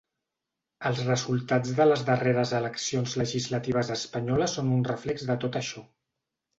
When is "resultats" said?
1.09-1.75